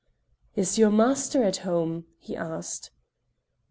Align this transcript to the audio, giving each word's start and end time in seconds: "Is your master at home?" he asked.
"Is 0.55 0.79
your 0.79 0.89
master 0.89 1.43
at 1.43 1.57
home?" 1.57 2.07
he 2.17 2.35
asked. 2.35 2.89